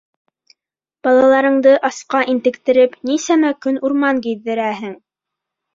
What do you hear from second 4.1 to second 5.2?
ғиҙҙерәһең!